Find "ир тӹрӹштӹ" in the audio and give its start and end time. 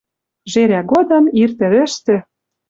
1.41-2.15